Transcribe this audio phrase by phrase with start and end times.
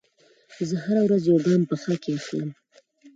[0.69, 2.49] زه هره ورځ یو ګام په ښه کې اخلم.